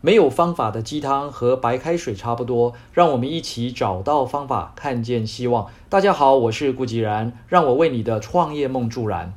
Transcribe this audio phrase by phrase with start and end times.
[0.00, 5.66] 没有方法的鸡汤和白开水差不多，让我们一起找到方法，看见希望。
[5.88, 9.34] 大家好，我是顾吉然，让我为你的创业梦助燃。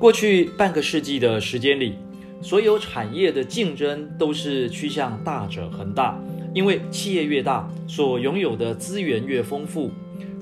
[0.00, 1.94] 过去半个世纪的时间里，
[2.40, 6.18] 所有产业的竞争都是趋向大者恒大，
[6.52, 9.92] 因为企业越大，所拥有的资源越丰富，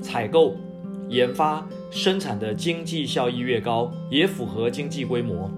[0.01, 0.57] 采购、
[1.11, 5.51] 研发、生产的经济效益越高，也符合经济规模。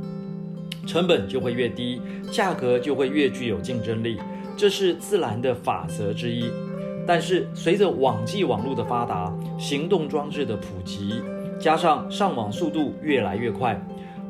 [0.87, 4.19] 成本就会越低，价格就会越具有竞争力，
[4.57, 6.45] 这是自然的法则之一。
[7.07, 11.15] 但是随着网际网络的发达，行动装置的普及，
[11.59, 13.81] 加上上网速度越来越快，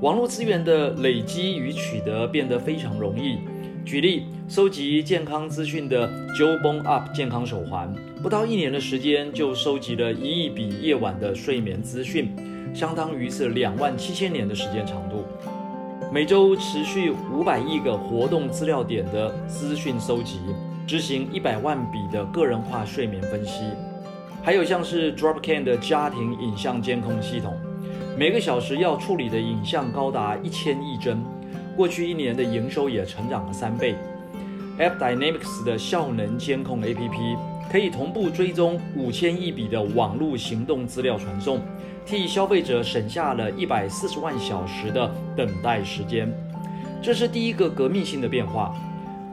[0.01, 3.39] 网络资源的累积与取得变得非常容易。
[3.85, 12.33] 举例，收集健康资讯的 Jawbone Up 健康手环，不到一年的时间就收集了一亿笔夜晚的睡眠资讯，
[12.73, 15.25] 相当于是两万七千年的时间长度。
[16.13, 20.41] 每周持续五百亿个活动资料点的资讯搜集，
[20.87, 23.65] 执行一百万笔的个人化睡眠分析，
[24.43, 27.59] 还有像是 Dropcam 的家庭影像监控系统，
[28.15, 31.25] 每个小时要处理的影像高达一千亿帧，
[31.75, 33.95] 过去一年的营收也成长了三倍。
[34.79, 37.39] App Dynamics 的效能监控 APP
[37.71, 41.61] 可以同步追踪五千亿笔的网络行动资料传送。
[42.05, 46.29] 替消费者省下了一百四十万小时的等待时间，
[47.01, 48.75] 这是第一个革命性的变化。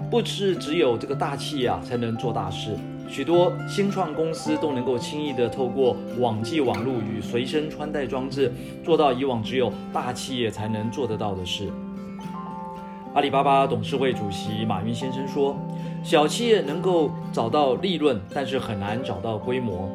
[0.09, 2.75] 不是只有这个大企业啊才能做大事，
[3.07, 8.52] 许多新创公司都能够轻易的透过网际网络与随身穿戴装置，
[8.83, 11.69] 做到以往只有大企业才能做得到的事。
[13.15, 15.57] 阿里巴巴董事会主席马云先生说
[16.03, 19.89] ：“小企业能够找到利润，但是很难找到规模。”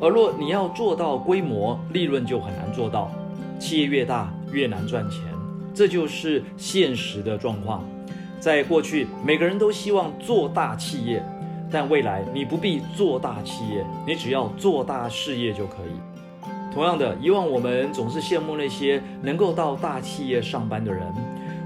[0.00, 3.10] 而若你要做到规模，利润就很难做到。
[3.58, 5.20] 企业越大越难赚钱，
[5.74, 7.84] 这就是现实的状况。
[8.38, 11.22] 在过去，每个人都希望做大企业，
[11.70, 16.42] 但未来你不必做大企业，你只要做大事业就可以。
[16.72, 21.12] 同样的，以往我们总是羡慕那些能够到大企业上班的人，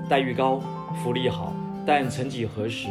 [0.09, 0.61] 待遇高，
[1.03, 1.55] 福利好。
[1.87, 2.89] 但曾几何时，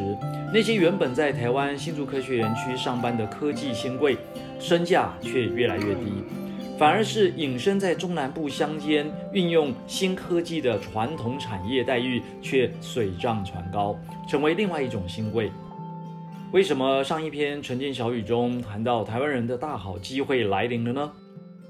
[0.53, 4.15] 那些原本在台湾新竹科学园区上班的科技新贵，
[4.59, 6.23] 身价却越来越低，
[6.77, 13.97] 反而是隐身在中南部乡间，运用新科技的传统产业待遇却水涨船高，
[14.27, 15.51] 成为另外一种新贵。
[16.51, 21.11] 为什么上一篇《纯净小语》中谈到台湾人的大好机会来临了呢？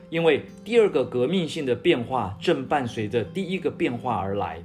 [0.10, 4.62] 因为第二个革命性的变化正伴随着第一个变化而来。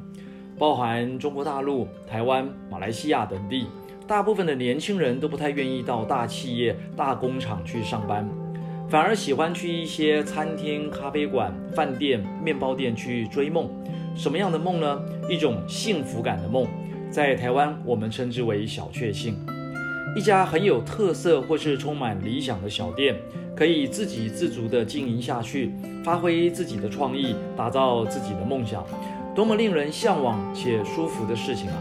[0.58, 3.66] 包含中国大陆、台湾、马来西亚等地，
[4.08, 8.28] 大部分的年轻人都不太愿意到大企业、大工厂去上班，
[8.88, 13.70] 反而喜欢去一些餐厅、咖啡馆、饭店、面包店去追梦。
[14.16, 15.00] 什么样的梦呢？
[15.30, 16.66] 一种幸福感的梦，
[17.08, 19.36] 在台湾我们称之为小确幸。
[20.16, 23.14] 一家很有特色或是充满理想的小店，
[23.54, 28.84] 可以自给自足地经营下去，发挥自己的创意，打造自己的梦想。
[29.38, 31.76] 多么令人向往且舒服的事情啊！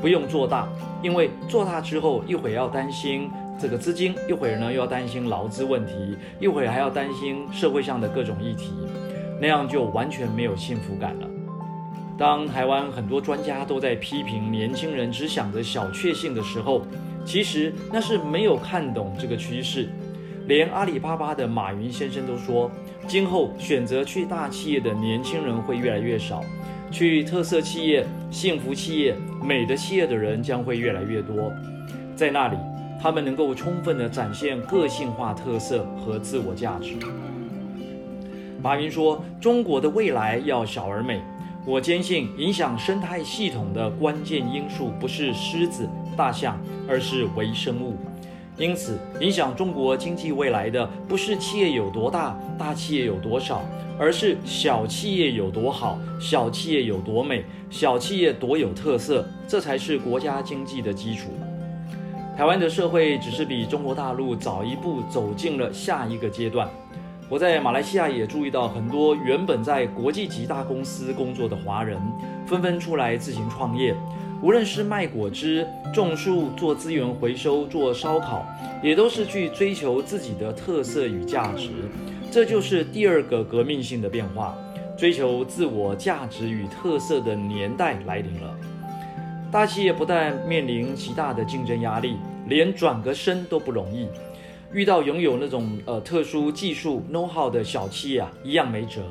[0.00, 0.68] 不用做大，
[1.02, 8.70] 因为做大之后，一会儿要担心这个资金，一会儿呢又要担心劳资问题，一会儿还要担心社会上的各种议题，
[9.40, 11.26] 那样就完全没有幸福感了。
[12.16, 16.82] 当台湾很多专家都在批评年轻人只想着小确幸的时候，
[17.24, 19.88] 其实那是没有看懂这个趋势。
[20.46, 22.70] 连阿里巴巴的马云先生都说，
[23.08, 26.44] 今后选择去大企业的年轻人会越来越少。
[26.90, 31.52] 去特色企业、幸福企业、美的企业的人将会越来越多，
[32.14, 32.56] 在那里，
[33.00, 36.94] 他们能够充分的展现个性化特色和自我价值。
[38.62, 41.20] 马云说：“中国的未来要小而美。”
[41.66, 46.56] 我坚信，影响生态系统的关键因素不是狮子、大象，
[46.88, 47.96] 而是微生物。
[48.58, 53.62] 因此，影响中国经济未来的不是企业有多大、大企业有多少，
[53.98, 61.28] 而是小企业有多好、小企业有多美、小企业多有特色，这才是国家经济的基础。
[62.34, 66.66] 台湾的社会只是比中国大陆早一步走进了下一个阶段。
[67.28, 71.98] 我在马来西亚也注意到，很多原本在国际级大公司工作的华人，
[72.46, 73.94] 纷纷出来自行创业。
[74.46, 78.46] 无论是卖果汁、种树、做资源回收、做烧烤，
[78.80, 81.70] 也都是去追求自己的特色与价值。
[82.30, 84.56] 这就是第二个革命性的变化，
[84.96, 88.56] 追求自我价值与特色的年代来临了。
[89.50, 92.14] 大企业不但面临极大的竞争压力，
[92.46, 94.06] 连转个身都不容易。
[94.72, 99.02] 遇到拥有那种呃特殊技术 know how 的小企业啊，一样没辙。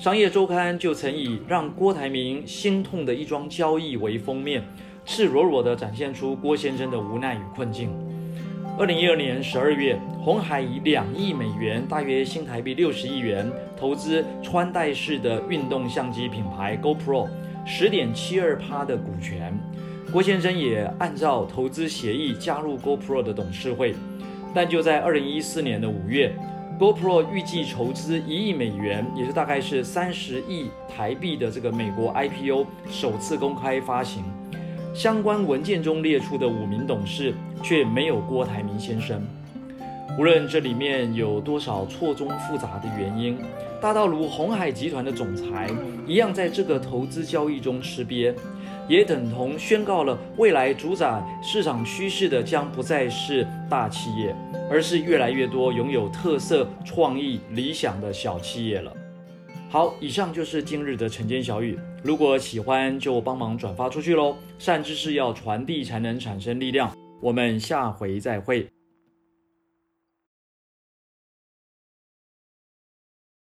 [0.00, 4.64] 商业周刊就曾以让郭台铭心痛的一桩交易为封面，
[5.04, 7.90] 赤裸裸地展现出郭先生的无奈与困境。
[8.78, 17.28] 二零一二年十二月，红海以两亿美元（大约新台币六十亿元）投资穿戴式的运动相机品牌 GoPro
[17.66, 19.52] 十点七二趴的股权。
[20.10, 23.94] 郭先生也按照投资协议加入 GoPro 的董事会。
[24.54, 26.34] 但就在二零一四年的五月
[26.80, 34.24] ，GoPro 预计筹资一亿美元，也是大概是三十亿台币的这个美国 IPO 首次公开发行。
[34.94, 39.22] 相关文件中列出的五名董事却没有郭台铭先生。
[40.18, 43.38] 无论这里面有多少错综复杂的原因，
[43.80, 45.68] 大到如红海集团的总裁
[46.06, 48.34] 一样，在这个投资交易中吃瘪，
[48.88, 54.34] 也等同宣告了未来主宰市场趋势的将不再是大企业，
[54.70, 58.96] 而是越来越多拥有特色、创意、理想的小企业了。
[59.68, 61.76] 好，以上就是今日的晨间小语。
[62.04, 64.36] 如果喜欢，就帮忙转发出去喽。
[64.58, 66.96] 善知识要传递，才能产生力量。
[67.20, 68.66] 我们下回再会。